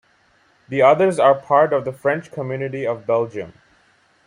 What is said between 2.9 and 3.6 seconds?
Belgium.